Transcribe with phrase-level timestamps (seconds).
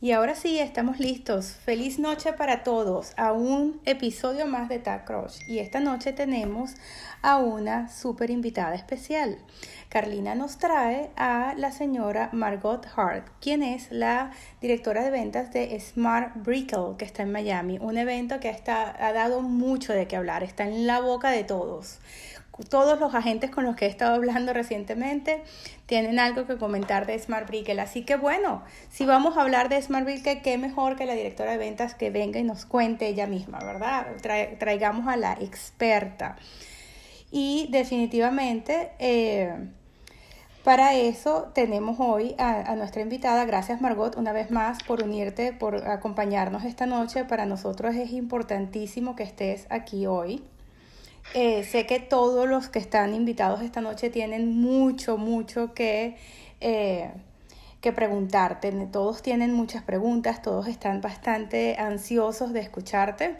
[0.00, 1.52] Y ahora sí, estamos listos.
[1.64, 5.38] Feliz noche para todos a un episodio más de Tag Crush.
[5.48, 6.74] Y esta noche tenemos
[7.22, 9.38] a una súper invitada especial.
[9.88, 15.78] Carlina nos trae a la señora Margot Hart, quien es la directora de ventas de
[15.80, 17.78] Smart Brickle, que está en Miami.
[17.80, 21.44] Un evento que está, ha dado mucho de qué hablar, está en la boca de
[21.44, 22.00] todos
[22.68, 25.42] todos los agentes con los que he estado hablando recientemente
[25.86, 27.80] tienen algo que comentar de Smart Brickle.
[27.80, 31.52] Así que bueno, si vamos a hablar de Smart Brickle, qué mejor que la directora
[31.52, 34.06] de ventas que venga y nos cuente ella misma, ¿verdad?
[34.58, 36.36] traigamos a la experta.
[37.30, 39.52] Y definitivamente, eh,
[40.62, 43.44] para eso tenemos hoy a, nuestra invitada.
[43.44, 47.24] Gracias Margot una vez más por unirte, por acompañarnos esta noche.
[47.24, 50.42] Para nosotros es importantísimo que estés aquí hoy.
[51.32, 56.16] Eh, sé que todos los que están invitados esta noche tienen mucho, mucho que,
[56.60, 57.12] eh,
[57.80, 58.70] que preguntarte.
[58.92, 63.36] Todos tienen muchas preguntas, todos están bastante ansiosos de escucharte.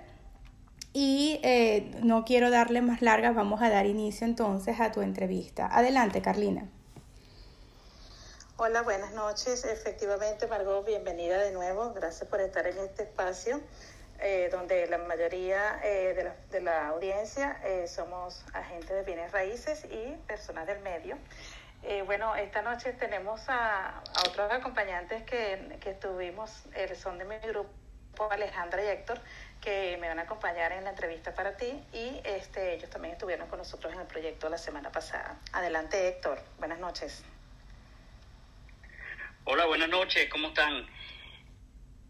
[0.93, 5.67] Y eh, no quiero darle más largas, vamos a dar inicio entonces a tu entrevista.
[5.67, 6.69] Adelante, Carlina.
[8.57, 9.65] Hola, buenas noches.
[9.65, 11.93] Efectivamente, Margot, bienvenida de nuevo.
[11.93, 13.61] Gracias por estar en este espacio.
[14.21, 19.33] Eh, donde la mayoría eh, de, la, de, la, audiencia eh, somos agentes de bienes
[19.33, 21.19] raíces y personas del medio.
[22.07, 26.51] bueno, esta noche tenemos a, a otros acompañantes que, que estuvimos,
[26.97, 27.71] son de mi grupo,
[28.31, 29.21] Alejandra y Héctor,
[29.61, 33.49] que me van a acompañar en la entrevista para ti y este, ellos también estuvieron
[33.49, 35.39] con nosotros en el proyecto la semana pasada.
[35.53, 36.39] Adelante, Héctor.
[36.59, 37.25] Buenas noches.
[39.45, 40.31] Hola, buenas noches.
[40.31, 40.87] ¿Cómo están?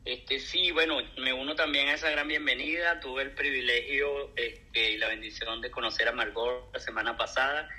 [0.05, 3.01] Este, sí, bueno, me uno también a esa gran bienvenida.
[3.01, 7.71] Tuve el privilegio este, y la bendición de conocer a Margot la semana pasada,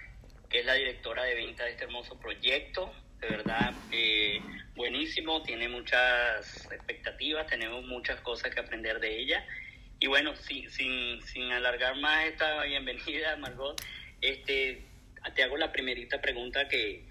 [0.50, 2.92] que es la directora de venta de este hermoso proyecto.
[3.20, 4.42] De verdad, eh,
[4.76, 9.46] buenísimo, tiene muchas expectativas, tenemos muchas cosas que aprender de ella.
[10.00, 13.80] Y bueno, sin, sin, sin alargar más esta bienvenida, Margot,
[14.22, 14.84] este,
[15.36, 17.06] te hago la primerita pregunta que,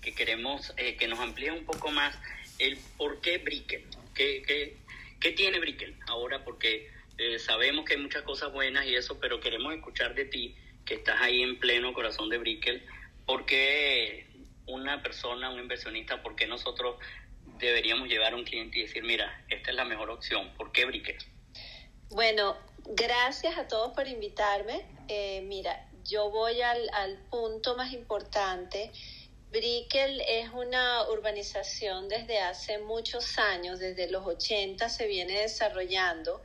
[0.00, 2.16] que queremos eh, que nos amplíe un poco más
[2.60, 3.84] el por qué Brickell.
[4.20, 6.44] ¿Qué, tiene Brickell ahora?
[6.44, 10.54] Porque eh, sabemos que hay muchas cosas buenas y eso, pero queremos escuchar de ti,
[10.84, 12.84] que estás ahí en pleno corazón de Brickell,
[13.24, 14.26] ¿por qué
[14.66, 16.96] una persona, un inversionista, por qué nosotros
[17.58, 20.52] deberíamos llevar a un cliente y decir, mira, esta es la mejor opción?
[20.56, 21.16] ¿Por qué Brickell?
[22.10, 24.84] Bueno, gracias a todos por invitarme.
[25.08, 28.92] Eh, mira, yo voy al punto más importante
[29.50, 36.40] Brickell es una urbanización desde hace muchos años, desde los 80 se viene desarrollando,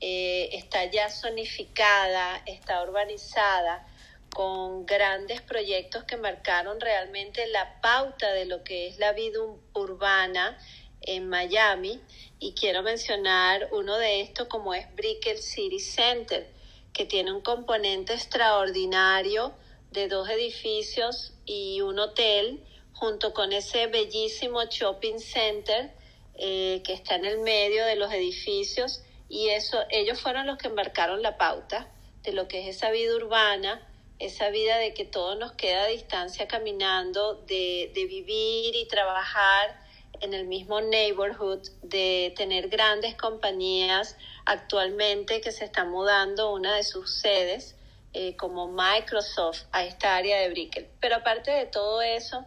[0.00, 3.84] eh, está ya zonificada, está urbanizada,
[4.30, 9.40] con grandes proyectos que marcaron realmente la pauta de lo que es la vida
[9.72, 10.56] urbana
[11.00, 12.00] en Miami.
[12.38, 16.46] Y quiero mencionar uno de estos como es Brickell City Center,
[16.92, 19.52] que tiene un componente extraordinario
[19.96, 22.62] de dos edificios y un hotel
[22.92, 25.90] junto con ese bellísimo shopping center
[26.34, 29.02] eh, que está en el medio de los edificios.
[29.28, 31.88] Y eso ellos fueron los que embarcaron la pauta
[32.22, 33.82] de lo que es esa vida urbana
[34.18, 39.78] esa vida de que todo nos queda a distancia caminando de, de vivir y trabajar
[40.20, 46.82] en el mismo neighborhood de tener grandes compañías actualmente que se está mudando una de
[46.82, 47.76] sus sedes
[48.12, 50.88] eh, como Microsoft a esta área de Brickell.
[51.00, 52.44] Pero aparte de todo eso,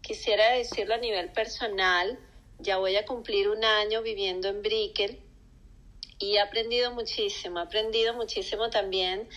[0.00, 2.18] quisiera decirlo a nivel personal,
[2.58, 5.18] ya voy a cumplir un año viviendo en Brickell
[6.18, 9.28] y he aprendido muchísimo, he aprendido muchísimo también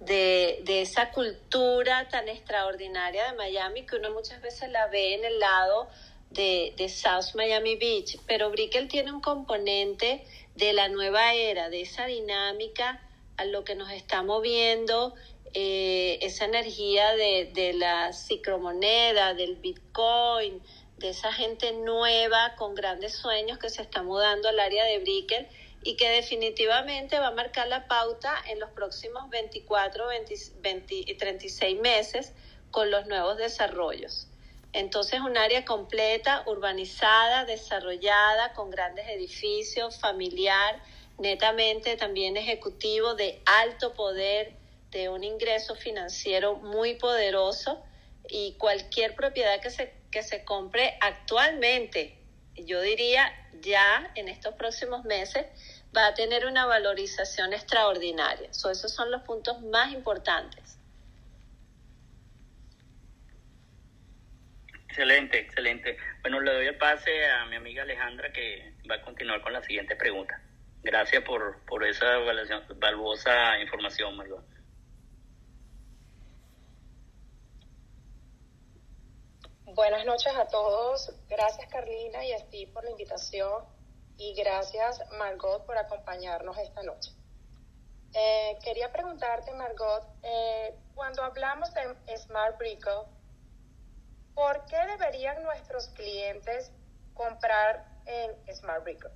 [0.00, 5.24] de, de, esa cultura tan extraordinaria de Miami que uno muchas veces la ve en
[5.24, 5.88] el lado
[6.30, 10.24] de, de South Miami Beach, pero Brickell tiene un componente
[10.56, 13.00] de la nueva era, de esa dinámica
[13.36, 15.14] a lo que nos está moviendo
[15.54, 20.62] eh, esa energía de, de la cicromoneda, del Bitcoin,
[20.98, 25.48] de esa gente nueva con grandes sueños que se está mudando al área de Brickell
[25.82, 30.06] y que definitivamente va a marcar la pauta en los próximos 24,
[30.62, 32.32] 20, y 36 meses
[32.70, 34.28] con los nuevos desarrollos.
[34.72, 40.80] Entonces, un área completa, urbanizada, desarrollada, con grandes edificios, familiar,
[41.22, 44.52] netamente también ejecutivo, de alto poder,
[44.90, 47.82] de un ingreso financiero muy poderoso
[48.28, 52.18] y cualquier propiedad que se, que se compre actualmente,
[52.54, 55.46] yo diría ya en estos próximos meses,
[55.96, 58.50] va a tener una valorización extraordinaria.
[58.50, 60.78] esos son los puntos más importantes.
[64.88, 65.96] Excelente, excelente.
[66.20, 69.62] Bueno, le doy el pase a mi amiga Alejandra que va a continuar con la
[69.62, 70.38] siguiente pregunta.
[70.82, 74.44] Gracias por, por esa valiosa información, Margot.
[79.74, 81.14] Buenas noches a todos.
[81.28, 83.64] Gracias Carlina y a ti por la invitación
[84.18, 87.12] y gracias Margot por acompañarnos esta noche.
[88.12, 93.08] Eh, quería preguntarte, Margot, eh, cuando hablamos de Smart Brico,
[94.34, 96.70] ¿por qué deberían nuestros clientes
[97.14, 99.08] comprar en Smart Brico?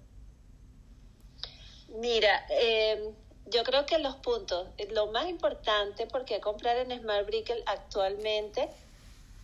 [1.89, 3.11] Mira, eh,
[3.47, 8.69] yo creo que los puntos, lo más importante por qué comprar en Smart Brickle actualmente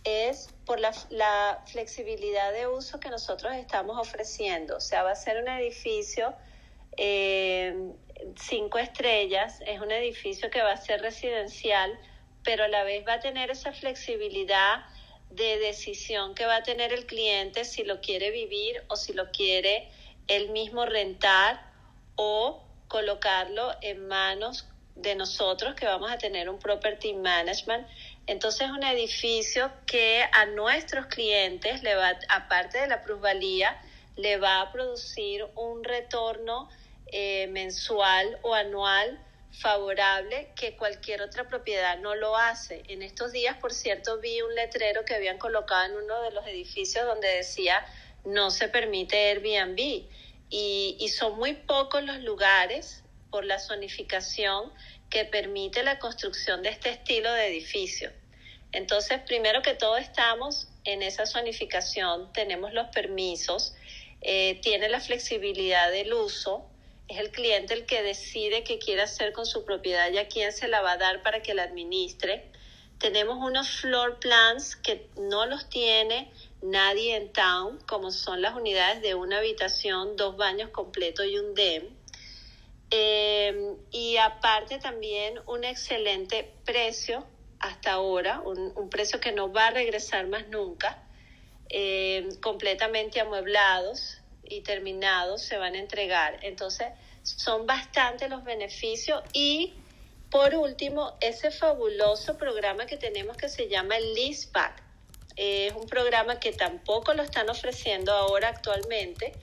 [0.03, 4.77] es por la, la, flexibilidad de uso que nosotros estamos ofreciendo.
[4.77, 6.33] O sea, va a ser un edificio
[6.97, 7.93] eh,
[8.35, 11.97] cinco estrellas, es un edificio que va a ser residencial,
[12.43, 14.85] pero a la vez va a tener esa flexibilidad
[15.29, 19.31] de decisión que va a tener el cliente si lo quiere vivir o si lo
[19.31, 19.89] quiere
[20.27, 21.72] él mismo rentar
[22.15, 27.87] o colocarlo en manos de nosotros que vamos a tener un property management.
[28.27, 33.81] Entonces es un edificio que a nuestros clientes le va, aparte de la plusvalía,
[34.15, 36.69] le va a producir un retorno
[37.07, 39.19] eh, mensual o anual
[39.51, 42.83] favorable que cualquier otra propiedad no lo hace.
[42.87, 46.45] En estos días, por cierto, vi un letrero que habían colocado en uno de los
[46.47, 47.85] edificios donde decía
[48.25, 50.07] no se permite Airbnb
[50.55, 54.71] y, son muy pocos los lugares por la zonificación
[55.09, 58.11] que permite la construcción de este estilo de edificio.
[58.71, 63.73] Entonces, primero que todo estamos en esa zonificación, tenemos los permisos,
[64.21, 66.69] eh, tiene la flexibilidad del uso,
[67.07, 70.51] es el cliente el que decide qué quiere hacer con su propiedad y a quién
[70.51, 72.51] se la va a dar para que la administre.
[72.99, 76.31] Tenemos unos floor plans que no los tiene
[76.63, 81.53] nadie en town, como son las unidades de una habitación, dos baños completos y un
[81.53, 81.83] DEM.
[82.89, 87.25] Eh, y aparte también un excelente precio
[87.59, 91.01] hasta ahora, un, precio que no va a regresar más nunca,
[91.69, 96.39] eh, completamente amueblados, y terminados se van a entregar.
[96.41, 96.87] Entonces,
[97.23, 99.73] son bastante los beneficios y
[100.29, 104.82] por último, ese fabuloso programa que tenemos que se llama el Leaseback.
[105.35, 109.33] Es un programa que tampoco lo están ofreciendo ahora actualmente.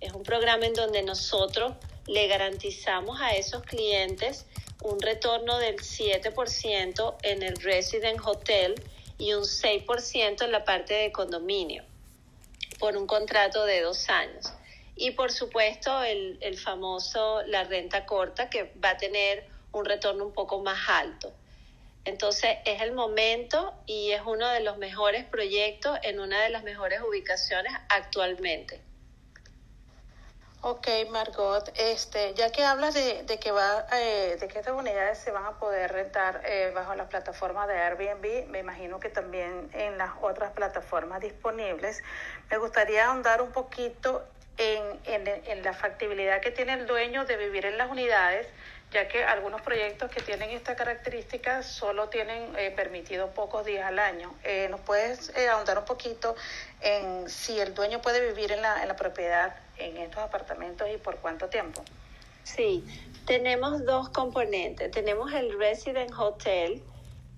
[0.00, 1.74] Es un programa en donde nosotros
[2.06, 4.46] le garantizamos a esos clientes
[4.82, 8.74] un retorno del 7% en el resident hotel
[9.18, 11.84] y un 6% en la parte de condominio
[12.78, 14.52] por un contrato de dos años.
[14.96, 20.24] Y por supuesto el, el famoso, la renta corta, que va a tener un retorno
[20.24, 21.32] un poco más alto.
[22.04, 26.64] Entonces es el momento y es uno de los mejores proyectos en una de las
[26.64, 28.80] mejores ubicaciones actualmente.
[30.64, 35.18] Ok, Margot, este, ya que hablas de, de que va, eh, de que estas unidades
[35.18, 39.70] se van a poder rentar eh, bajo la plataforma de Airbnb, me imagino que también
[39.72, 42.00] en las otras plataformas disponibles,
[42.48, 44.24] me gustaría ahondar un poquito
[44.56, 48.46] en, en, en la factibilidad que tiene el dueño de vivir en las unidades,
[48.92, 53.98] ya que algunos proyectos que tienen esta característica solo tienen eh, permitido pocos días al
[53.98, 54.34] año.
[54.44, 56.36] Eh, ¿Nos puedes eh, ahondar un poquito
[56.80, 60.98] en si el dueño puede vivir en la, en la propiedad en estos apartamentos y
[60.98, 61.82] por cuánto tiempo?
[62.44, 62.84] Sí,
[63.26, 64.90] tenemos dos componentes.
[64.90, 66.82] Tenemos el Resident Hotel,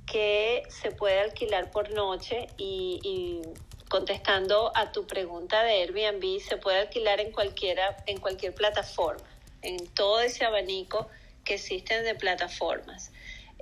[0.06, 3.42] que se puede alquilar por noche y, y,
[3.88, 9.22] contestando a tu pregunta de Airbnb, se puede alquilar en cualquiera, en cualquier plataforma,
[9.62, 11.08] en todo ese abanico
[11.44, 13.12] que existen de plataformas.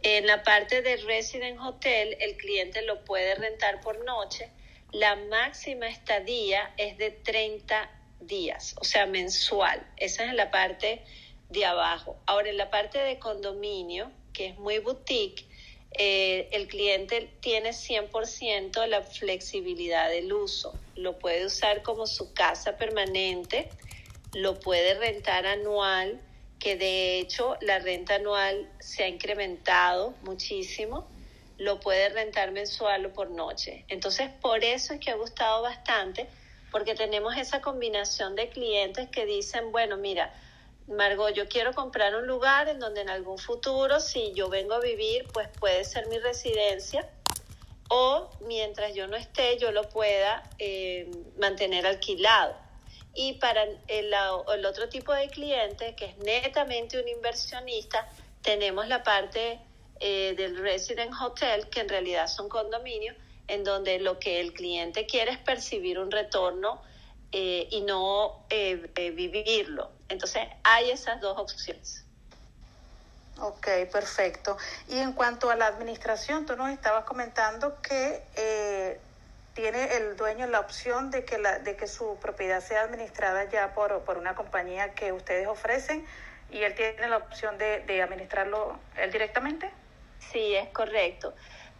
[0.03, 4.49] En la parte de Resident Hotel, el cliente lo puede rentar por noche.
[4.91, 9.87] La máxima estadía es de 30 días, o sea, mensual.
[9.97, 11.03] Esa es la parte
[11.51, 12.17] de abajo.
[12.27, 15.47] Ahora, en la parte de condominio, que es muy boutique,
[15.93, 20.73] eh, el cliente tiene 100% la flexibilidad del uso.
[20.97, 23.69] Lo puede usar como su casa permanente,
[24.33, 26.21] lo puede rentar anual,
[26.63, 31.09] que de hecho la renta anual se ha incrementado muchísimo,
[31.59, 33.85] lo puede rentar mensual o por noche.
[33.89, 36.29] Entonces, por eso es que ha gustado bastante
[36.71, 40.33] porque tenemos esa combinación de clientes que dicen, bueno, mira,
[40.87, 44.81] Margot, yo quiero comprar un lugar en donde en algún futuro, si yo vengo a
[44.81, 47.11] vivir, pues puede ser mi residencia
[47.89, 52.55] o mientras yo no esté, yo lo pueda eh, mantener alquilado.
[53.15, 58.09] Y para el, el otro tipo de cliente, que es netamente un inversionista,
[58.43, 59.61] tenemos la parte
[60.01, 63.17] eh, del resident hotel, que en realidad son condominios,
[63.47, 66.83] en donde lo que el cliente quiere es percibir un retorno
[67.31, 69.93] eh, y no eh, vivirlo.
[70.09, 72.05] Entonces hay esas dos opciones.
[73.39, 74.57] Ok, perfecto.
[74.89, 79.01] Y en cuanto a la administración, tú nos estabas comentando que
[79.55, 83.75] tiene el dueño la opción de que, la, de que su propiedad sea administrada ya
[83.75, 86.07] por, por una compañía que ustedes ofrecen
[86.51, 89.71] y él tiene la opción de, de administrarlo él directamente.
[90.19, 91.35] Sí, es correcto.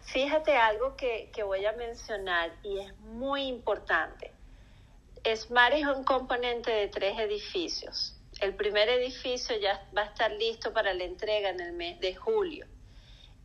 [0.05, 4.31] Fíjate algo que, que voy a mencionar y es muy importante.
[5.23, 8.19] SMART es un componente de tres edificios.
[8.41, 12.13] El primer edificio ya va a estar listo para la entrega en el mes de
[12.15, 12.67] julio.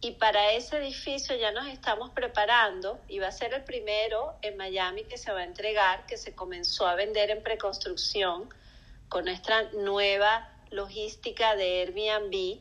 [0.01, 4.57] Y para ese edificio ya nos estamos preparando y va a ser el primero en
[4.57, 8.49] Miami que se va a entregar, que se comenzó a vender en preconstrucción
[9.09, 12.61] con nuestra nueva logística de Airbnb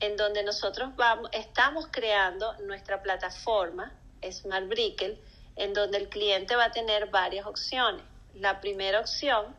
[0.00, 3.92] en donde nosotros vamos, estamos creando nuestra plataforma
[4.28, 5.18] Smart Brickle,
[5.56, 8.02] en donde el cliente va a tener varias opciones.
[8.34, 9.54] La primera opción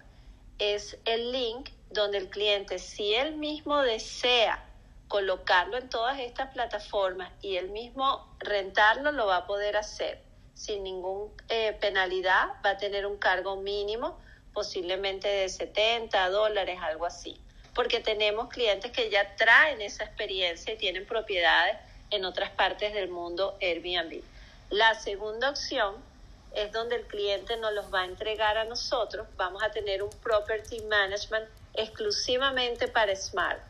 [0.57, 4.65] es el link donde el cliente, si él mismo desea
[5.11, 10.21] colocarlo en todas estas plataformas y él mismo rentarlo, lo va a poder hacer
[10.53, 14.17] sin ninguna eh, penalidad, va a tener un cargo mínimo,
[14.53, 17.39] posiblemente de 70 dólares, algo así
[17.73, 21.77] porque tenemos clientes que ya traen esa experiencia y tienen propiedades
[22.09, 24.21] en otras partes del mundo Airbnb.
[24.69, 25.95] La segunda opción
[26.53, 29.27] es donde el cliente nos los va a entregar a nosotros.
[29.37, 33.61] Vamos a tener un property management exclusivamente para Smart,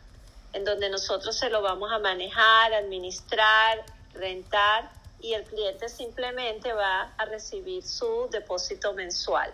[0.52, 4.90] en donde nosotros se lo vamos a manejar, administrar, rentar
[5.20, 9.52] y el cliente simplemente va a recibir su depósito mensual.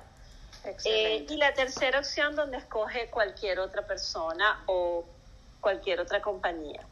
[0.84, 5.04] Eh, y la tercera opción donde escoge cualquier otra persona o
[5.60, 6.82] cualquier otra compañía.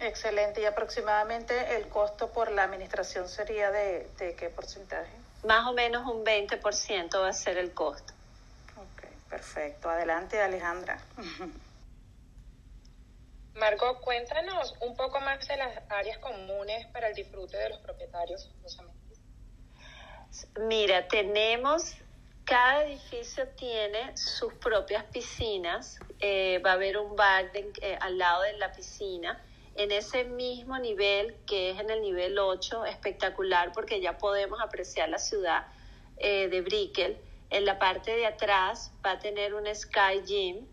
[0.00, 0.62] Excelente.
[0.62, 5.10] ¿Y aproximadamente el costo por la administración sería de, qué porcentaje?
[5.44, 8.12] Más o menos un 20% va a ser el costo.
[8.76, 9.88] Ok, perfecto.
[9.88, 10.98] Adelante, Alejandra.
[13.58, 18.48] Margot, cuéntanos un poco más de las áreas comunes para el disfrute de los propietarios.
[20.60, 21.96] Mira, tenemos
[22.44, 25.98] cada edificio tiene sus propias piscinas.
[26.20, 29.42] Eh, va a haber un bar eh, al lado de la piscina.
[29.74, 35.08] En ese mismo nivel, que es en el nivel 8, espectacular porque ya podemos apreciar
[35.08, 35.66] la ciudad
[36.16, 37.18] eh, de Brickell.
[37.50, 40.66] En la parte de atrás va a tener un Sky Gym.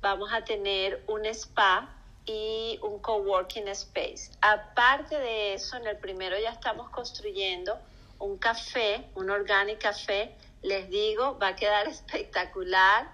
[0.00, 4.30] Vamos a tener un spa y un coworking space.
[4.40, 7.78] Aparte de eso, en el primero ya estamos construyendo
[8.18, 13.10] un café, un organic café les digo, va a quedar espectacular,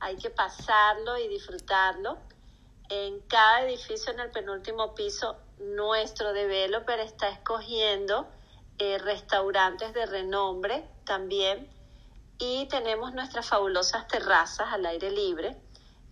[0.00, 2.18] hay que pasarlo y disfrutarlo.
[2.88, 8.26] En cada edificio, en el penúltimo piso, nuestro developer está escogiendo
[8.78, 11.68] eh, restaurantes de renombre también
[12.38, 15.56] y tenemos nuestras fabulosas terrazas al aire libre.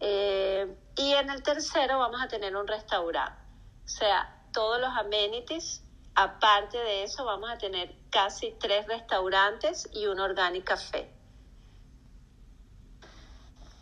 [0.00, 0.66] Eh,
[0.97, 3.38] y en el tercero vamos a tener un restaurante.
[3.85, 5.83] O sea, todos los amenities
[6.14, 11.09] Aparte de eso, vamos a tener casi tres restaurantes y un Organic Café.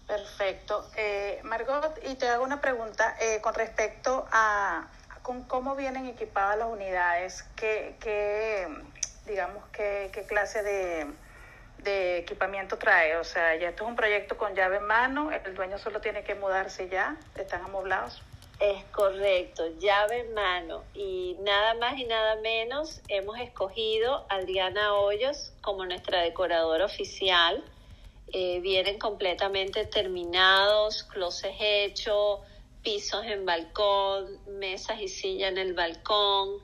[0.06, 0.88] Perfecto.
[0.96, 4.86] Eh, Margot, y te hago una pregunta eh, con respecto a
[5.22, 8.66] con cómo vienen equipadas las unidades, qué, qué
[9.26, 11.12] digamos, qué, qué clase de,
[11.82, 13.16] de equipamiento trae.
[13.16, 16.24] O sea, ya esto es un proyecto con llave en mano, el dueño solo tiene
[16.24, 18.22] que mudarse ya, están amoblados.
[18.60, 20.82] Es correcto, llave en mano.
[20.92, 27.62] Y nada más y nada menos hemos escogido a Adriana Hoyos como nuestra decoradora oficial.
[28.32, 32.40] Eh, vienen completamente terminados, closets hechos,
[32.82, 36.58] pisos en balcón, mesas y sillas en el balcón,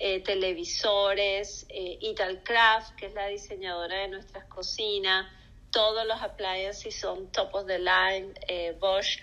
[0.00, 5.26] eh, televisores, eh, Italcraft, que es la diseñadora de nuestras cocinas,
[5.70, 9.20] todos los appliances son top of the line, eh, Bosch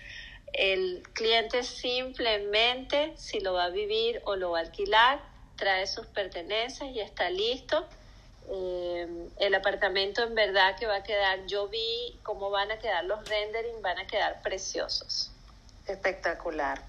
[0.53, 5.21] el cliente simplemente, si lo va a vivir o lo va a alquilar,
[5.55, 7.85] trae sus pertenencias y está listo.
[8.49, 13.03] Eh, el apartamento en verdad que va a quedar, yo vi cómo van a quedar
[13.03, 15.31] los rendering, van a quedar preciosos.
[15.85, 16.81] Espectacular.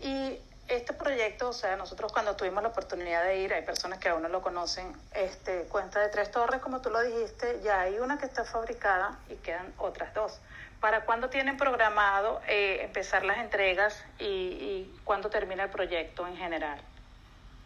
[0.00, 0.38] Y
[0.68, 4.22] este proyecto, o sea, nosotros cuando tuvimos la oportunidad de ir, hay personas que aún
[4.22, 8.18] no lo conocen, este, cuenta de tres torres, como tú lo dijiste, ya hay una
[8.18, 10.40] que está fabricada y quedan otras dos.
[10.80, 16.36] ¿Para cuándo tienen programado eh, empezar las entregas y, y cuándo termina el proyecto en
[16.36, 16.80] general?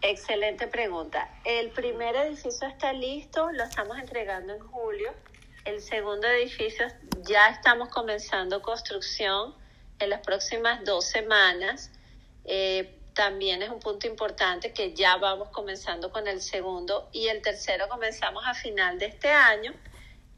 [0.02, 1.28] Excelente pregunta.
[1.44, 5.14] El primer edificio está listo, lo estamos entregando en julio.
[5.64, 6.86] El segundo edificio
[7.22, 9.54] ya estamos comenzando construcción
[9.98, 11.90] en las próximas dos semanas.
[12.46, 17.40] Eh, también es un punto importante que ya vamos comenzando con el segundo y el
[17.40, 19.72] tercero comenzamos a final de este año,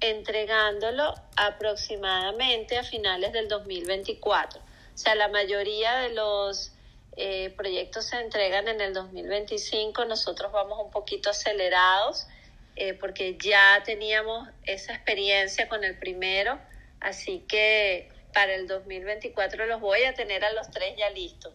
[0.01, 4.61] entregándolo aproximadamente a finales del 2024.
[4.61, 6.73] O sea, la mayoría de los
[7.17, 12.29] eh, proyectos se entregan en el 2025, nosotros vamos un poquito acelerados
[12.77, 16.61] eh, porque ya teníamos esa experiencia con el primero,
[17.01, 21.53] así que para el 2024 los voy a tener a los tres ya listos.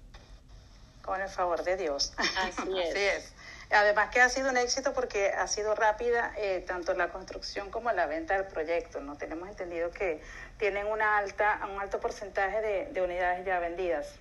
[1.03, 2.13] Con el favor de Dios.
[2.17, 3.33] Así es.
[3.69, 7.91] Además que ha sido un éxito porque ha sido rápida eh, tanto la construcción como
[7.91, 9.01] la venta del proyecto.
[9.01, 10.22] No tenemos entendido que
[10.57, 14.15] tienen una alta, un alto porcentaje de, de unidades ya vendidas.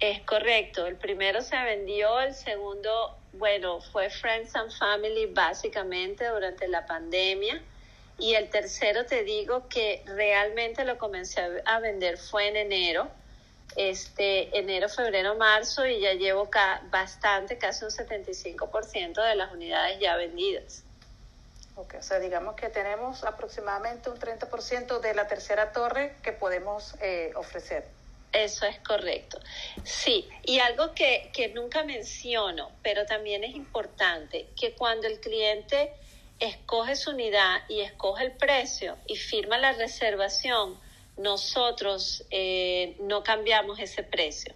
[0.00, 0.86] Es correcto.
[0.86, 7.60] El primero se vendió, el segundo, bueno, fue Friends and Family básicamente durante la pandemia.
[8.16, 13.08] Y el tercero te digo que realmente lo comencé a vender fue en enero
[13.76, 16.48] este enero, febrero, marzo y ya llevo
[16.90, 20.84] bastante, casi un 75% de las unidades ya vendidas.
[21.76, 26.96] Ok, o sea, digamos que tenemos aproximadamente un 30% de la tercera torre que podemos
[27.00, 27.86] eh, ofrecer.
[28.32, 29.38] Eso es correcto.
[29.84, 35.92] Sí, y algo que, que nunca menciono, pero también es importante, que cuando el cliente
[36.40, 40.78] escoge su unidad y escoge el precio y firma la reservación,
[41.18, 44.54] nosotros eh, no cambiamos ese precio.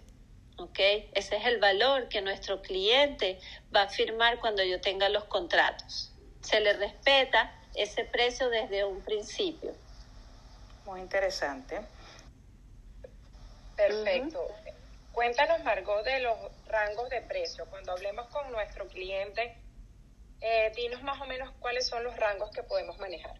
[0.57, 0.79] ¿ok?
[1.13, 3.39] Ese es el valor que nuestro cliente
[3.75, 6.11] va a firmar cuando yo tenga los contratos.
[6.41, 9.73] Se le respeta ese precio desde un principio.
[10.85, 11.81] Muy interesante.
[13.75, 14.45] Perfecto.
[15.11, 17.65] Cuéntanos, Margot, de los rangos de precio.
[17.67, 19.55] Cuando hablemos con nuestro cliente,
[20.41, 23.35] eh, dinos más o menos cuáles son los rangos que podemos manejar.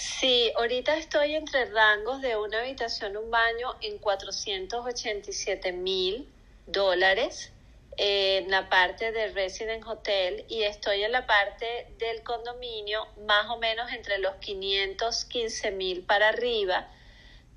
[0.00, 6.32] Sí, ahorita estoy entre rangos de una habitación, un baño en 487 mil
[6.66, 7.52] dólares
[7.96, 13.58] en la parte del Resident Hotel y estoy en la parte del condominio más o
[13.58, 16.88] menos entre los 515 mil para arriba.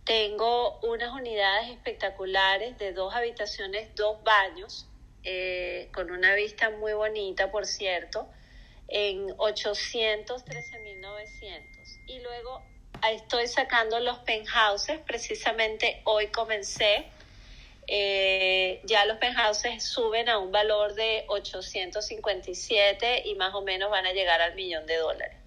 [0.04, 4.88] Tengo unas unidades espectaculares de dos habitaciones, dos baños,
[5.24, 8.28] eh, con una vista muy bonita, por cierto,
[8.92, 12.62] en 813.900 y luego
[13.10, 17.08] estoy sacando los penthouses, precisamente hoy comencé.
[17.88, 24.06] Eh, ya los penthouses suben a un valor de 857 y más o menos van
[24.06, 25.38] a llegar al millón de dólares.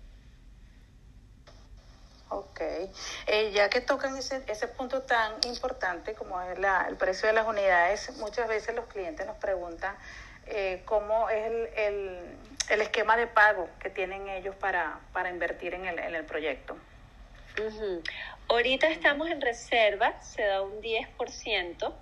[2.30, 7.28] Ok, eh, ya que tocan ese, ese punto tan importante como es la, el precio
[7.28, 9.96] de las unidades, muchas veces los clientes nos preguntan
[10.46, 12.18] eh, cómo es el, el,
[12.68, 16.76] el, esquema de pago que tienen ellos para, para invertir en el, en el proyecto.
[18.48, 21.92] Ahorita estamos en reserva, se da un 10%.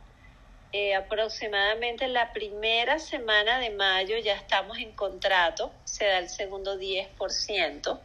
[0.75, 6.79] Eh, aproximadamente la primera semana de mayo ya estamos en contrato, se da el segundo
[6.79, 8.01] 10%.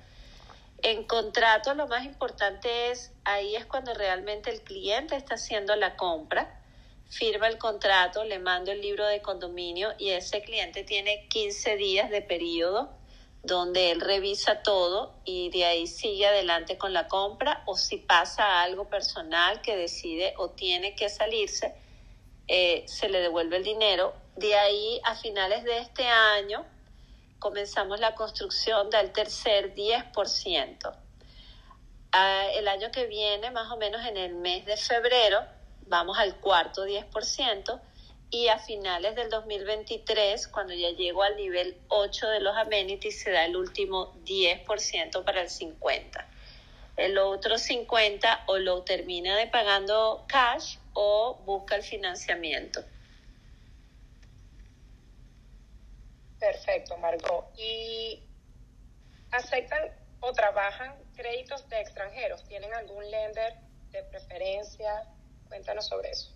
[0.83, 5.95] En contrato lo más importante es, ahí es cuando realmente el cliente está haciendo la
[5.95, 6.57] compra
[7.09, 12.09] firma el contrato, le mando el libro de condominio y ese cliente tiene 15 días
[12.09, 12.89] de periodo
[13.43, 18.61] donde él revisa todo y de ahí sigue adelante con la compra o si pasa
[18.61, 21.73] algo personal que decide o tiene que salirse,
[22.47, 24.13] eh, se le devuelve el dinero.
[24.35, 26.65] De ahí a finales de este año
[27.39, 30.93] comenzamos la construcción del tercer 10%.
[32.11, 35.39] Ah, el año que viene, más o menos en el mes de febrero,
[35.87, 37.81] vamos al cuarto 10%
[38.29, 43.31] y a finales del 2023, cuando ya llego al nivel 8 de los amenities, se
[43.31, 46.25] da el último 10% para el 50%.
[46.97, 52.83] El otro 50 o lo termina de pagando cash o busca el financiamiento.
[56.39, 57.45] Perfecto, Margot.
[57.55, 58.19] ¿Y
[59.31, 62.43] aceptan o trabajan créditos de extranjeros?
[62.45, 63.53] ¿Tienen algún lender
[63.91, 65.05] de preferencia?
[65.47, 66.31] Cuéntanos sobre eso.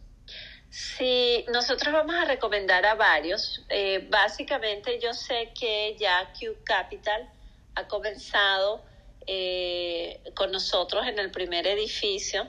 [0.71, 3.61] Sí, nosotros vamos a recomendar a varios.
[3.67, 7.29] Eh, básicamente yo sé que ya Q Capital
[7.75, 8.81] ha comenzado
[9.27, 12.47] eh, con nosotros en el primer edificio.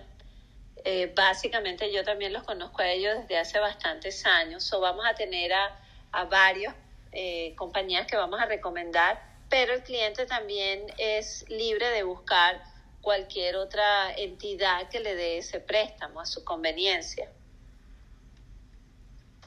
[0.84, 4.72] Eh, básicamente yo también los conozco a ellos desde hace bastantes años.
[4.72, 5.80] O vamos a tener a,
[6.12, 6.74] a varios
[7.56, 12.62] compañías que vamos a recomendar, pero el cliente también es libre de buscar
[13.02, 17.28] cualquier otra entidad que le dé ese préstamo a su conveniencia.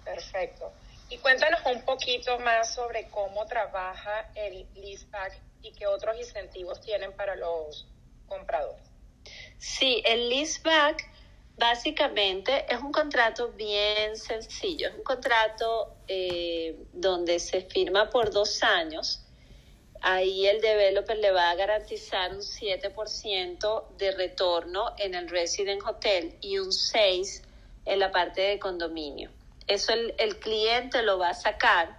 [0.04, 0.72] Perfecto.
[1.10, 7.14] Y cuéntanos un poquito más sobre cómo trabaja el leaseback y qué otros incentivos tienen
[7.14, 7.88] para los
[8.28, 8.84] compradores.
[9.58, 11.16] Sí, el leaseback
[11.58, 18.62] Básicamente es un contrato bien sencillo, es un contrato eh, donde se firma por dos
[18.62, 19.25] años.
[20.08, 26.38] Ahí el developer le va a garantizar un 7% de retorno en el resident hotel
[26.42, 27.42] y un 6%
[27.86, 29.32] en la parte de condominio.
[29.68, 31.98] Eso el, cliente lo va a sacar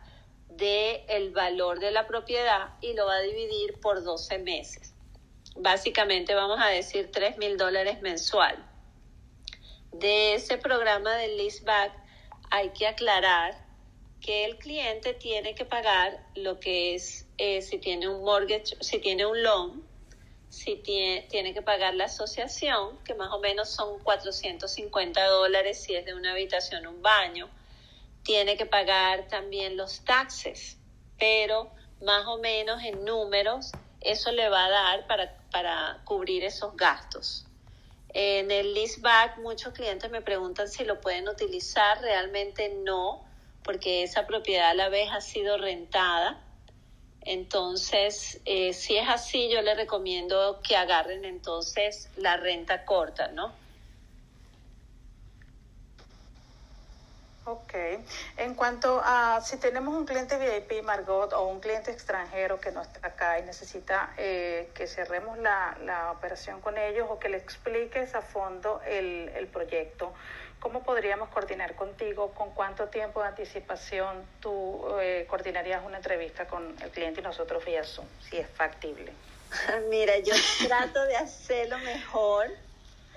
[0.48, 4.94] del el valor de la propiedad y lo va a dividir por 12 meses.
[5.56, 8.64] Básicamente vamos a decir 3 mil dólares mensual
[9.98, 11.92] de ese programa del leaseback
[12.50, 13.54] hay que aclarar
[14.20, 18.98] que el cliente tiene que pagar lo que es eh, si tiene un mortgage, si
[18.98, 19.82] tiene un loan,
[20.48, 25.94] si tiene, tiene que pagar la asociación, que más o menos son 450 dólares si
[25.94, 27.48] es de una habitación, un baño.
[28.22, 30.78] Tiene que pagar también los taxes,
[31.18, 31.70] pero
[32.02, 37.46] más o menos en números eso le va a dar para, para cubrir esos gastos.
[38.10, 43.24] En el leaseback muchos clientes me preguntan si lo pueden utilizar, realmente no,
[43.62, 46.42] porque esa propiedad a la vez ha sido rentada.
[47.26, 53.52] Entonces, eh, si es así, yo les recomiendo que agarren entonces la renta corta, ¿no?
[57.48, 57.74] Ok.
[58.38, 62.82] En cuanto a si tenemos un cliente VIP, Margot, o un cliente extranjero que no
[62.82, 67.36] está acá y necesita eh, que cerremos la, la, operación con ellos o que le
[67.36, 70.12] expliques a fondo el, el proyecto,
[70.66, 72.32] ¿cómo podríamos coordinar contigo?
[72.34, 77.64] ¿Con cuánto tiempo de anticipación tú eh, coordinarías una entrevista con el cliente y nosotros
[77.64, 79.12] vía Zoom, si es factible?
[79.88, 80.34] Mira, yo
[80.66, 82.48] trato de hacerlo mejor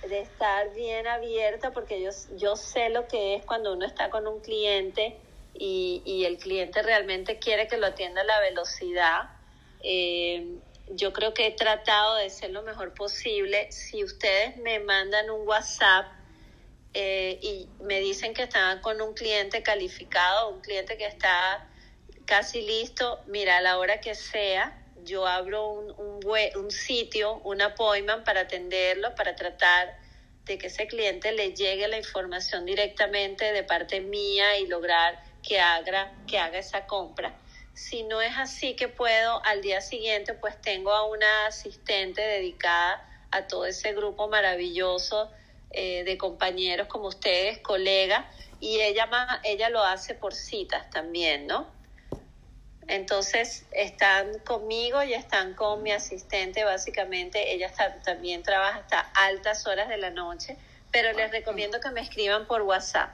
[0.08, 4.28] de estar bien abierta porque yo, yo sé lo que es cuando uno está con
[4.28, 5.18] un cliente
[5.56, 9.22] y, y el cliente realmente quiere que lo atienda a la velocidad.
[9.82, 10.60] Eh,
[10.92, 13.72] yo creo que he tratado de ser lo mejor posible.
[13.72, 16.19] Si ustedes me mandan un WhatsApp
[16.94, 21.68] eh, y me dicen que están con un cliente calificado, un cliente que está
[22.26, 26.20] casi listo, mira, a la hora que sea, yo abro un, un,
[26.56, 29.98] un sitio, un appointment para atenderlo, para tratar
[30.46, 35.60] de que ese cliente le llegue la información directamente de parte mía y lograr que
[35.60, 37.34] haga, que haga esa compra.
[37.74, 43.06] Si no es así que puedo, al día siguiente pues tengo a una asistente dedicada
[43.32, 45.32] a todo ese grupo maravilloso
[45.72, 48.26] eh, de compañeros como ustedes, colegas,
[48.60, 49.08] y ella,
[49.44, 51.68] ella lo hace por citas también, ¿no?
[52.88, 57.72] Entonces están conmigo y están con mi asistente, básicamente ella
[58.04, 60.58] también trabaja hasta altas horas de la noche,
[60.92, 63.12] pero les recomiendo que me escriban por WhatsApp.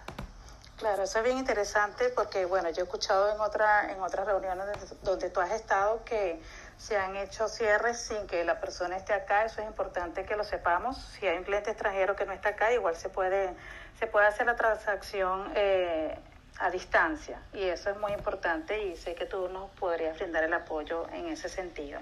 [0.77, 4.67] Claro, eso es bien interesante porque, bueno, yo he escuchado en, otra, en otras reuniones
[5.03, 6.41] donde tú has estado que
[6.77, 10.43] se han hecho cierres sin que la persona esté acá, eso es importante que lo
[10.43, 10.97] sepamos.
[10.97, 13.53] Si hay un cliente extranjero que no está acá, igual se puede,
[13.99, 16.17] se puede hacer la transacción eh,
[16.59, 20.53] a distancia y eso es muy importante y sé que tú nos podrías brindar el
[20.53, 21.99] apoyo en ese sentido.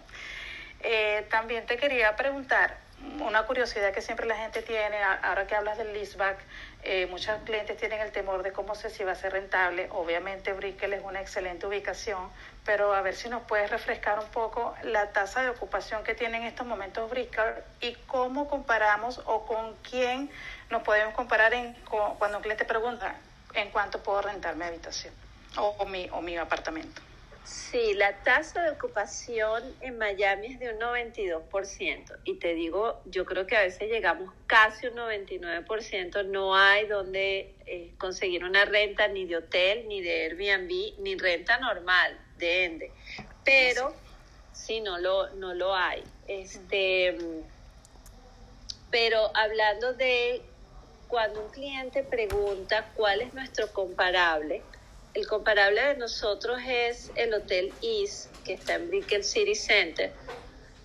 [0.81, 2.77] Eh, también te quería preguntar,
[3.19, 6.37] una curiosidad que siempre la gente tiene, ahora que hablas del leaseback,
[6.83, 9.87] eh, muchos clientes tienen el temor de cómo sé si va a ser rentable.
[9.91, 12.29] Obviamente Brickell es una excelente ubicación,
[12.65, 16.37] pero a ver si nos puedes refrescar un poco la tasa de ocupación que tiene
[16.37, 20.29] en estos momentos Brickell y cómo comparamos o con quién
[20.69, 23.15] nos podemos comparar en, cuando un cliente pregunta,
[23.53, 25.13] en cuánto puedo rentar mi habitación
[25.57, 27.01] o, mi, o mi apartamento.
[27.43, 32.17] Sí, la tasa de ocupación en Miami es de un 92%.
[32.23, 36.25] Y te digo, yo creo que a veces llegamos casi un 99%.
[36.27, 41.57] No hay donde eh, conseguir una renta ni de hotel, ni de Airbnb, ni renta
[41.57, 42.91] normal de Ende.
[43.43, 43.93] Pero
[44.51, 46.03] sí, no lo, no lo hay.
[46.27, 47.17] Este,
[48.91, 50.41] pero hablando de
[51.07, 54.61] cuando un cliente pregunta cuál es nuestro comparable,
[55.13, 60.11] el comparable de nosotros es el Hotel East, que está en Brickell City Center.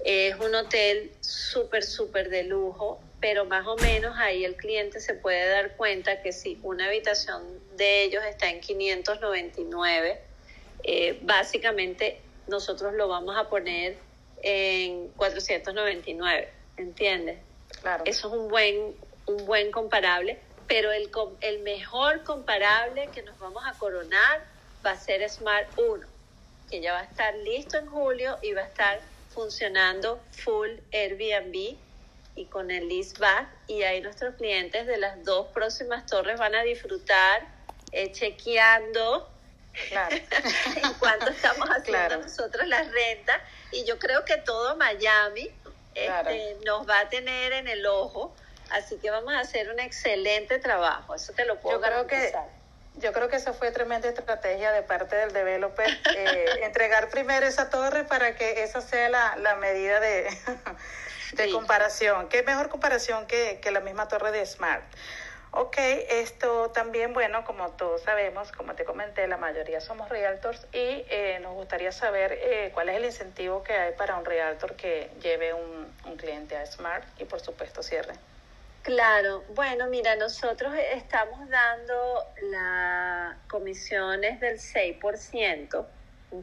[0.04, 5.14] Es un hotel súper, súper de lujo, pero más o menos ahí el cliente se
[5.14, 7.42] puede dar cuenta que si una habitación
[7.76, 10.20] de ellos está en 599,
[10.84, 13.96] eh, básicamente nosotros lo vamos a poner
[14.42, 17.38] en 499, ¿entiendes?
[17.80, 18.04] Claro.
[18.06, 18.94] Eso es un buen,
[19.26, 21.10] un buen comparable, pero el,
[21.40, 24.44] el mejor comparable que nos vamos a coronar
[24.84, 26.06] va a ser Smart 1,
[26.70, 31.76] que ya va a estar listo en julio y va a estar funcionando full Airbnb
[32.34, 36.62] y con el leaseback y ahí nuestros clientes de las dos próximas torres van a
[36.62, 37.46] disfrutar
[37.92, 39.28] eh, chequeando
[39.88, 40.16] claro.
[40.76, 43.40] en cuanto estamos haciendo nosotros las rentas
[43.72, 45.50] y yo creo que todo Miami
[45.94, 48.34] este, nos va a tener en el ojo
[48.70, 52.32] Así que vamos a hacer un excelente trabajo, eso te lo puedo yo creo que
[52.96, 57.70] Yo creo que eso fue tremenda estrategia de parte del developer, eh, entregar primero esa
[57.70, 60.28] torre para que esa sea la, la medida de,
[61.32, 62.28] de comparación.
[62.28, 64.84] ¿Qué mejor comparación que, que la misma torre de Smart?
[65.50, 71.04] Ok, esto también, bueno, como todos sabemos, como te comenté, la mayoría somos realtors y
[71.08, 75.10] eh, nos gustaría saber eh, cuál es el incentivo que hay para un realtor que
[75.22, 78.12] lleve un, un cliente a Smart y por supuesto cierre.
[78.82, 85.86] Claro, bueno, mira, nosotros estamos dando las comisiones del 6%,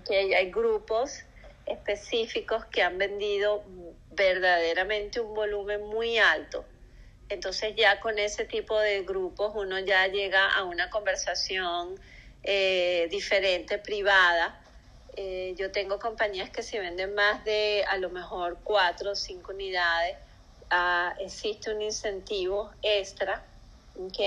[0.07, 1.21] que hay grupos
[1.67, 3.63] específicos que han vendido
[4.11, 6.65] verdaderamente un volumen muy alto
[7.29, 11.99] entonces ya con ese tipo de grupos uno ya llega a una conversación
[12.43, 14.61] eh, diferente, privada.
[15.15, 19.53] Eh, yo tengo compañías que si venden más de a lo mejor cuatro o cinco
[19.53, 20.17] unidades,
[20.69, 23.43] ah, existe un incentivo extra,
[23.95, 24.19] ¿ok?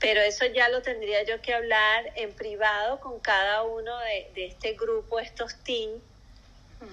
[0.00, 4.72] Pero eso ya lo tendría yo que hablar en privado con cada uno de, este
[4.74, 6.02] grupo, estos teams,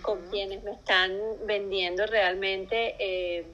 [0.02, 2.96] con quienes me están vendiendo realmente.
[3.00, 3.46] Eh,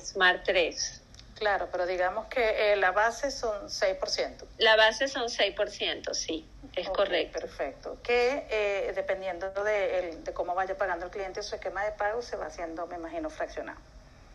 [0.00, 1.00] Smart 3.
[1.40, 4.44] Claro, pero digamos que eh, la base son 6%.
[4.58, 7.40] La base son 6%, sí, es correcto.
[7.40, 7.96] Perfecto.
[8.02, 12.36] Que eh, dependiendo de, de, cómo vaya pagando el cliente su esquema de pago, se
[12.36, 13.78] va haciendo, me imagino, fraccionado.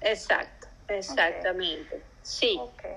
[0.02, 2.02] Exacto, exactamente.
[2.24, 2.58] Sí.
[2.60, 2.96] Okay.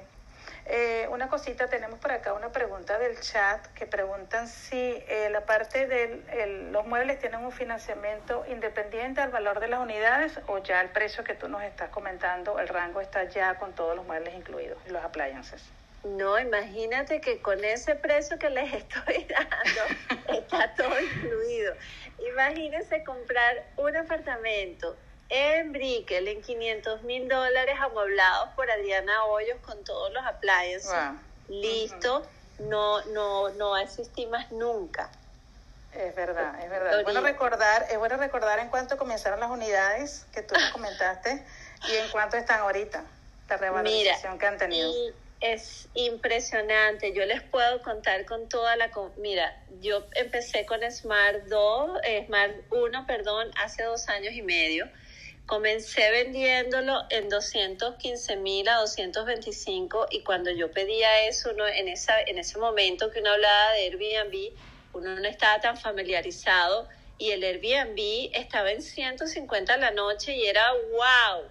[0.70, 5.46] Eh, una cosita, tenemos por acá una pregunta del chat que preguntan si eh, la
[5.46, 10.83] parte de los muebles tienen un financiamiento independiente al valor de las unidades o ya
[10.83, 14.35] el precio que tú nos estás comentando, el rango está ya con todos los muebles
[14.35, 15.64] incluidos los appliances.
[16.04, 21.74] No, imagínate que con ese precio que les estoy dando está todo incluido.
[22.31, 24.96] Imagínense comprar un apartamento
[25.28, 30.92] en Brickell en 500 mil dólares amueblados por Adriana Hoyos con todos los appliances.
[31.48, 32.26] Listo,
[32.58, 35.10] no, no, no asistí más nunca.
[35.94, 36.98] Es verdad, es verdad.
[36.98, 41.42] Es bueno recordar, es bueno recordar en cuánto comenzaron las unidades que tú nos comentaste
[41.88, 43.04] y en cuánto están ahorita,
[43.48, 44.92] la revalorización que han tenido.
[45.40, 47.12] es impresionante.
[47.12, 48.90] Yo les puedo contar con toda la...
[49.16, 54.88] Mira, yo empecé con Smart 2, eh, Smart 1, perdón, hace dos años y medio
[55.48, 62.20] Comencé vendiéndolo en 215 mil a 225 y cuando yo pedía eso, uno, en, esa,
[62.20, 64.52] en ese momento que uno hablaba de Airbnb,
[64.92, 70.70] uno no estaba tan familiarizado y el Airbnb estaba en 150 la noche y era
[70.70, 71.48] wow.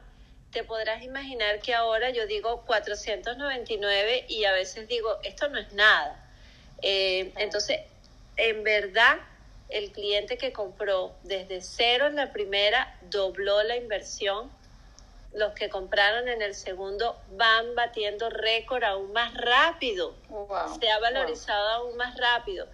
[0.52, 5.74] Te podrás imaginar que ahora yo digo 499 y a veces digo, esto no es
[5.74, 6.24] nada.
[6.84, 7.80] Eh, entonces,
[8.36, 9.18] en verdad,
[9.70, 14.50] el cliente que compró desde cero en la primera dobló la inversión.
[15.34, 20.16] Los que compraron en el segundo van batiendo récord aún más rápido.
[20.80, 22.66] Se ha valorizado aún más rápido.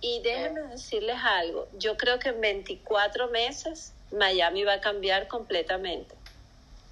[0.00, 6.14] Y déjenme decirles algo, yo creo que en 24 meses Miami va a cambiar completamente.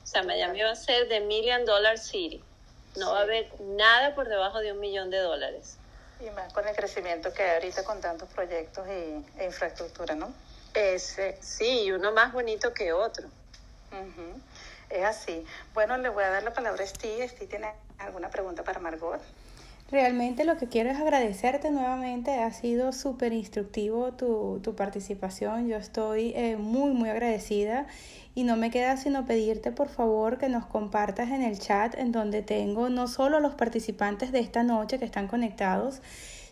[0.02, 2.42] O sea, Miami va a ser de Million Dollar City.
[2.96, 5.76] No va a haber nada por debajo de un millón de dólares.
[6.24, 10.32] Y más con el crecimiento que hay ahorita con tantos proyectos y, e infraestructura, ¿no?
[10.72, 13.28] Ese, sí, uno más bonito que otro.
[14.88, 15.44] Es así.
[15.74, 17.28] Bueno, le voy a dar la palabra a Steve.
[17.28, 19.20] Steve tiene alguna pregunta para Margot.
[19.92, 22.30] Realmente lo que quiero es agradecerte nuevamente.
[22.30, 25.68] Ha sido súper instructivo tu, tu, participación.
[25.68, 27.86] Yo estoy eh, muy, muy agradecida.
[28.34, 32.10] Y no me queda sino pedirte por favor que nos compartas en el chat en
[32.10, 36.00] donde tengo no solo los participantes de esta noche que están conectados,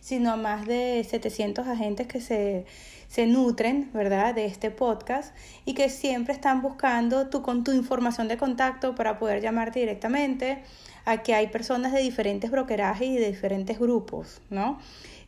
[0.01, 2.67] sino a más de 700 agentes que se,
[3.07, 8.27] se nutren, ¿verdad?, de este podcast y que siempre están buscando tu, con tu información
[8.27, 10.61] de contacto para poder llamarte directamente
[11.05, 14.79] a que hay personas de diferentes brokerajes y de diferentes grupos, ¿no?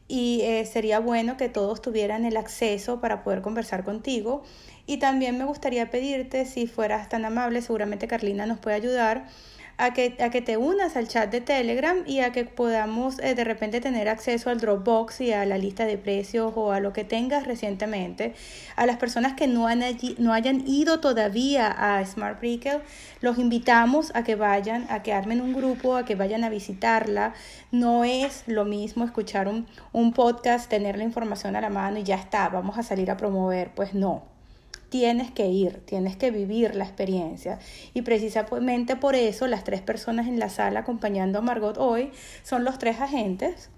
[0.07, 4.43] Y eh, sería bueno que todos tuvieran el acceso para poder conversar contigo.
[4.85, 9.27] Y también me gustaría pedirte, si fueras tan amable, seguramente Carlina nos puede ayudar,
[9.83, 13.35] a que, a que te unas al chat de Telegram y a que podamos eh,
[13.35, 16.93] de repente tener acceso al Dropbox y a la lista de precios o a lo
[16.93, 18.33] que tengas recientemente.
[18.77, 19.83] A las personas que no, han
[20.19, 22.79] no hayan ido todavía a Smart Brickle,
[23.19, 27.33] los invitamos a que vayan, a que armen un grupo, a que vayan a visitarla.
[27.71, 32.03] No es lo mismo escuchar un, un podcast, tener la información a la mano y
[32.03, 33.71] ya está, vamos a salir a promover.
[33.75, 34.32] Pues no,
[34.93, 37.57] tienes que ir, tienes que vivir la experiencia.
[37.95, 42.11] Y precisamente por eso las tres personas en la sala acompañando a Margot hoy
[42.43, 43.71] son los tres agentes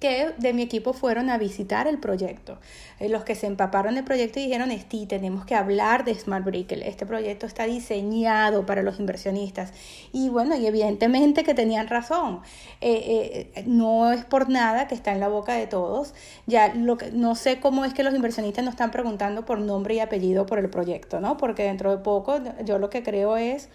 [0.00, 2.58] que de mi equipo fueron a visitar el proyecto.
[3.00, 6.86] Eh, los que se empaparon del proyecto dijeron, Esti, tenemos que hablar de Smart Brickle.
[6.86, 9.72] Este proyecto está diseñado para los inversionistas.
[10.12, 12.40] Y bueno, y evidentemente que tenían razón.
[12.80, 16.14] Eh, eh, no es por nada que está en la boca de todos.
[16.46, 19.94] Ya lo que, no sé cómo es que los inversionistas nos están preguntando por nombre
[19.94, 21.36] y apellido por el proyecto, ¿no?
[21.36, 23.68] Porque dentro de poco yo lo que creo es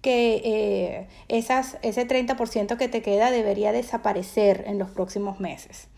[0.00, 5.88] que eh, esas, ese 30% que te queda debería desaparecer en los próximos meses.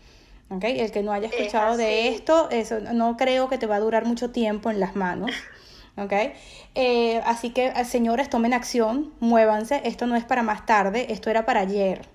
[0.49, 0.79] ¿Okay?
[0.81, 4.05] El que no haya escuchado de esto, eso no creo que te va a durar
[4.05, 5.31] mucho tiempo en las manos.
[5.97, 6.33] ¿Okay?
[6.75, 9.81] Eh, así que, eh, señores, tomen acción, muévanse.
[9.85, 12.07] Esto no es para más tarde, esto era para ayer.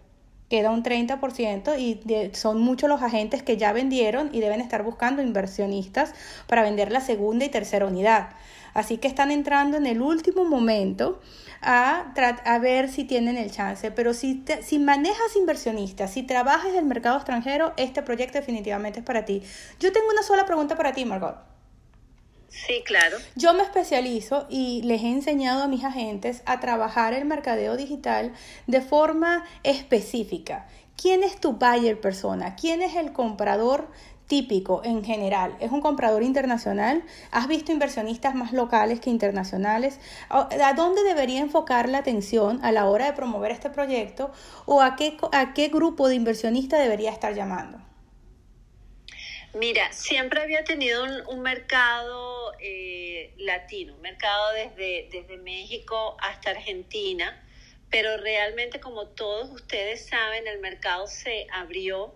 [0.50, 5.20] Queda un 30% y son muchos los agentes que ya vendieron y deben estar buscando
[5.20, 6.14] inversionistas
[6.46, 8.28] para vender la segunda y tercera unidad.
[8.76, 11.18] Así que están entrando en el último momento
[11.62, 12.12] a,
[12.44, 13.90] a ver si tienen el chance.
[13.90, 19.04] Pero si, si manejas inversionistas, si trabajas en el mercado extranjero, este proyecto definitivamente es
[19.06, 19.42] para ti.
[19.80, 21.38] Yo tengo una sola pregunta para ti, Margot.
[22.50, 23.16] Sí, claro.
[23.34, 28.34] Yo me especializo y les he enseñado a mis agentes a trabajar el mercadeo digital
[28.66, 30.66] de forma específica.
[31.00, 32.56] ¿Quién es tu buyer persona?
[32.56, 33.88] ¿Quién es el comprador
[34.26, 35.56] típico en general?
[35.60, 37.04] ¿Es un comprador internacional?
[37.30, 40.00] ¿Has visto inversionistas más locales que internacionales?
[40.28, 44.32] ¿A dónde debería enfocar la atención a la hora de promover este proyecto?
[44.64, 47.78] ¿O a qué, a qué grupo de inversionistas debería estar llamando?
[49.54, 57.42] Mira, siempre había tenido un, mercado eh, latino, un mercado desde, desde México hasta Argentina,
[57.88, 62.12] pero realmente como todos ustedes saben, el mercado se abrió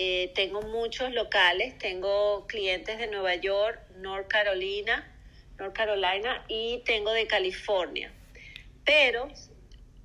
[0.00, 5.04] eh, tengo muchos locales, tengo clientes de Nueva York, North Carolina,
[5.58, 8.12] North Carolina y tengo de California.
[8.84, 9.28] Pero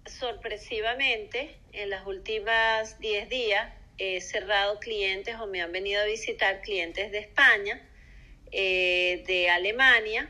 [0.08, 6.62] sorpresivamente, en las últimas 10 días he cerrado clientes o me han venido a visitar
[6.62, 7.80] clientes de España,
[8.52, 10.28] eh, de Alemania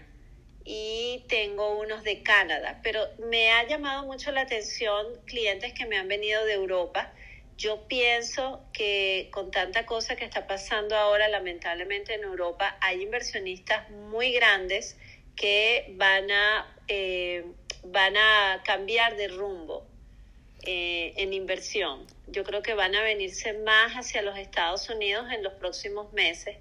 [0.65, 2.82] y tengo unos de Canadá.
[2.84, 7.13] Pero me ha llamado mucho la atención clientes que me han venido de Europa
[7.57, 13.89] yo pienso que con tanta cosa que está pasando ahora, lamentablemente en Europa, hay inversionistas
[13.89, 14.97] muy grandes
[15.35, 17.45] que van a, eh,
[17.83, 19.85] van a cambiar de rumbo
[20.63, 22.05] eh, en inversión.
[22.27, 26.57] Yo creo que van a venirse más hacia los Estados Unidos en los próximos meses.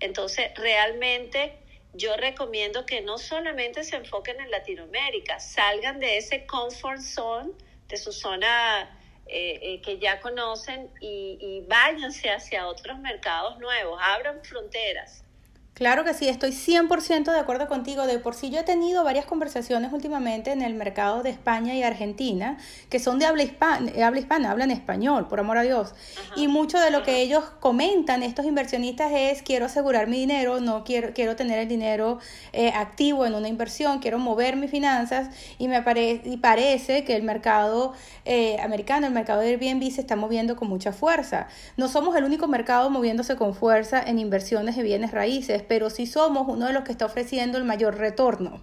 [0.00, 1.52] Entonces, realmente
[1.94, 7.52] yo recomiendo que no solamente se enfoquen en Latinoamérica, salgan de ese comfort zone,
[7.88, 8.98] de su zona
[9.32, 15.24] eh, eh, que ya conocen y, y váyanse hacia otros mercados nuevos, abran fronteras.
[15.74, 18.06] Claro que sí, estoy 100% de acuerdo contigo.
[18.06, 21.82] De por sí yo he tenido varias conversaciones últimamente en el mercado de España y
[21.82, 22.58] Argentina,
[22.90, 25.94] que son de habla hispana, habla hispana hablan español, por amor a Dios.
[26.36, 30.84] y mucho de lo que ellos comentan, estos inversionistas, es quiero asegurar mi dinero, no
[30.84, 32.18] quiero, quiero tener el dinero
[32.52, 35.82] eh, activo en una inversión, quiero mover mis finanzas y me
[36.24, 37.94] y parece que el mercado
[38.26, 41.48] eh, americano, el mercado de Airbnb se está moviendo con mucha fuerza.
[41.78, 46.06] No somos el único mercado moviéndose con fuerza en inversiones de bienes raíces pero sí
[46.06, 48.60] somos uno de los que está ofreciendo el mayor retorno.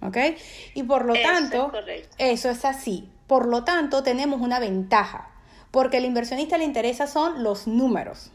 [0.00, 0.16] ¿Ok?
[0.74, 1.72] Y por lo tanto,
[2.18, 3.08] eso es así.
[3.26, 5.30] Por lo tanto, tenemos una ventaja,
[5.70, 8.30] porque al inversionista le interesa son los números.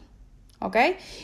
[0.64, 0.76] ¿Ok?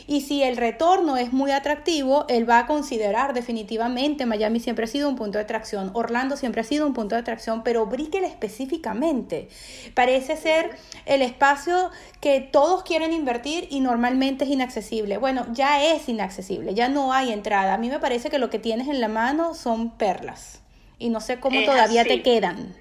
[0.07, 4.87] Y si el retorno es muy atractivo, él va a considerar definitivamente, Miami siempre ha
[4.87, 8.23] sido un punto de atracción, Orlando siempre ha sido un punto de atracción, pero Brickell
[8.23, 9.49] específicamente
[9.93, 10.69] parece ser
[11.05, 15.17] el espacio que todos quieren invertir y normalmente es inaccesible.
[15.17, 17.73] Bueno, ya es inaccesible, ya no hay entrada.
[17.73, 20.59] A mí me parece que lo que tienes en la mano son perlas
[20.99, 22.75] y no sé cómo todavía te quedan.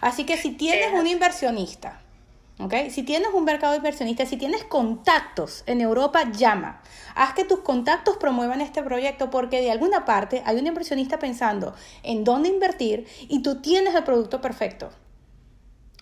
[0.00, 2.00] Así que si tienes un inversionista,
[2.90, 6.80] si tienes un mercado inversionista, si tienes contactos en Europa, llama.
[7.14, 11.74] Haz que tus contactos promuevan este proyecto porque de alguna parte hay un inversionista pensando
[12.02, 14.90] en dónde invertir y tú tienes el producto perfecto.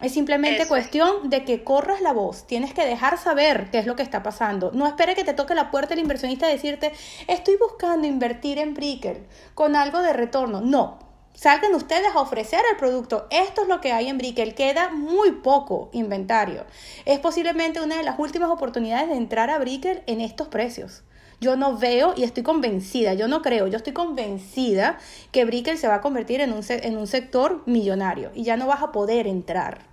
[0.01, 2.47] Es simplemente cuestión de que corras la voz.
[2.47, 4.71] Tienes que dejar saber qué es lo que está pasando.
[4.73, 6.93] No espere que te toque la puerta el inversionista y decirte,
[7.29, 10.63] estoy buscando invertir en Brickell con algo de retorno.
[10.63, 13.27] No, Salgan ustedes a ofrecer el producto.
[13.31, 14.55] Esto es lo que hay en Brickell.
[14.55, 16.67] Queda muy poco inventario.
[17.07, 21.03] Es posiblemente una de las últimas oportunidades de entrar a Brickell en estos precios.
[21.41, 24.99] Yo no veo y estoy convencida, yo no creo, yo estoy convencida
[25.33, 28.67] que Brickell se va a convertir en un, en un sector millonario y ya no
[28.67, 29.87] vas a poder entrar.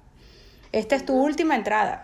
[0.73, 2.03] Esta es tu última entrada.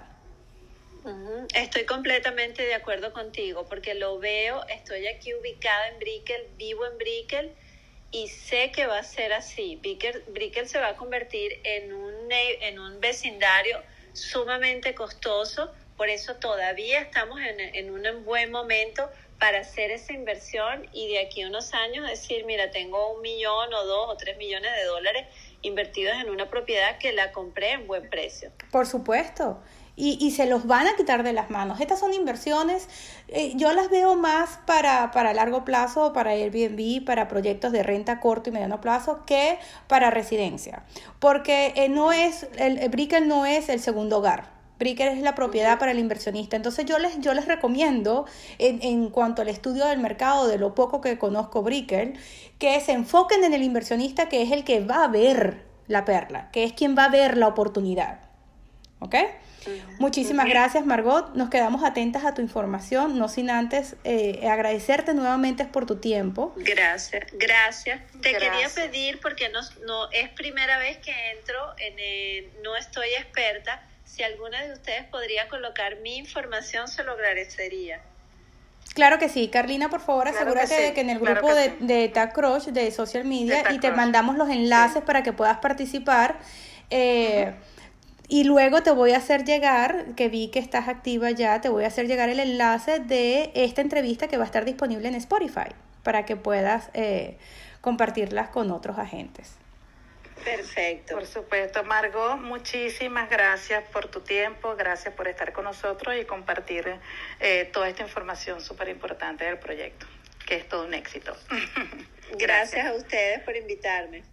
[1.54, 6.98] Estoy completamente de acuerdo contigo porque lo veo, estoy aquí ubicada en Brickell, vivo en
[6.98, 7.52] Brickell
[8.14, 9.76] y sé que va a ser así.
[9.82, 13.82] Brickell, se va a convertir en un, en un vecindario
[14.14, 19.10] sumamente costoso Por eso todavía estamos en, en un buen momento
[19.40, 23.74] para hacer esa inversión y de aquí a unos años decir, mira, tengo un millón
[23.74, 25.26] o dos o tres millones de dólares
[25.62, 28.52] invertidos en una propiedad que la compré en buen precio.
[28.72, 29.62] Por supuesto.
[29.96, 31.80] Y, y se los van a quitar de las manos.
[31.80, 32.90] Estas son inversiones,
[33.28, 38.20] eh, yo las veo más para, para largo plazo, para Airbnb, para proyectos de renta
[38.20, 40.84] corto y mediano plazo, que para residencia.
[41.20, 44.52] Porque eh, no es, el, el Brickell no es el segundo hogar.
[44.80, 46.56] Bricker es la propiedad para el inversionista.
[46.56, 48.26] Entonces yo les, yo les recomiendo,
[48.58, 52.14] en, en cuanto al estudio del mercado, de lo poco que conozco Bricker,
[52.58, 56.50] que se enfoquen en el inversionista que es el que va a ver la perla,
[56.52, 58.22] que es quien va a ver la oportunidad.
[59.00, 59.16] ¿Ok?
[60.00, 61.34] Muchísimas gracias, Margot.
[61.36, 66.54] Nos quedamos atentas a tu información, no sin antes eh, agradecerte nuevamente por tu tiempo.
[66.58, 68.02] Gracias, gracias.
[68.22, 73.10] Te quería pedir, porque no, no es primera vez que entro, en el, no estoy
[73.18, 78.02] experta, si alguna de ustedes podría colocar mi información, se lo agradecería.
[78.94, 79.48] Claro que sí.
[79.48, 83.72] Carlina, por favor, asegúrate que, en el grupo de, de Tag Crush de social media
[83.72, 86.38] y te mandamos los enlaces para que puedas participar.
[86.92, 87.54] Eh,
[88.28, 91.84] y luego te voy a hacer llegar, que vi que estás activa ya, te voy
[91.84, 95.70] a hacer llegar el enlace de esta entrevista que va a estar disponible en Spotify
[96.04, 97.38] para que puedas eh,
[97.82, 99.56] compartirlas con otros agentes.
[100.44, 101.16] Perfecto.
[101.16, 107.00] Por supuesto, Margot, muchísimas gracias por tu tiempo, gracias por estar con nosotros y compartir
[107.40, 110.06] eh, toda esta información súper importante del proyecto,
[110.46, 111.36] que es todo un éxito.
[111.50, 112.38] gracias.
[112.40, 114.24] gracias a ustedes por invitarme.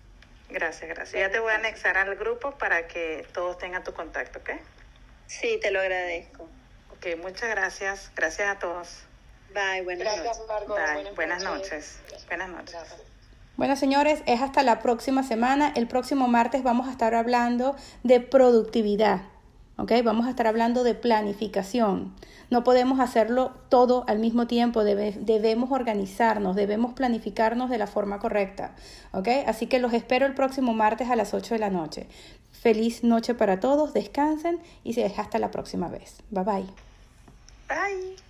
[0.51, 1.21] Gracias, gracias.
[1.21, 4.51] Ya te voy a anexar al grupo para que todos tengan tu contacto, ¿ok?
[5.27, 6.49] Sí, te lo agradezco.
[6.93, 8.11] Ok, muchas gracias.
[8.17, 9.05] Gracias a todos.
[9.55, 10.49] Bye, buenas gracias, noches.
[10.49, 10.77] Margot.
[10.77, 12.01] Bye, buenas, noches.
[12.27, 12.73] Buenas noches.
[12.73, 13.01] Gracias.
[13.57, 15.73] Bueno, señores, es hasta la próxima semana.
[15.77, 19.21] El próximo martes vamos a estar hablando de productividad.
[19.81, 19.93] ¿Ok?
[20.05, 22.15] Vamos a estar hablando de planificación.
[22.51, 28.19] No podemos hacerlo todo al mismo tiempo, Debe, debemos organizarnos, debemos planificarnos de la forma
[28.19, 28.75] correcta.
[29.13, 29.29] ¿ok?
[29.47, 32.07] Así que los espero el próximo martes a las 8 de la noche.
[32.53, 36.23] Feliz noche para todos, descansen y se hasta la próxima vez.
[36.31, 36.67] Bye bye.
[37.69, 38.30] Bye.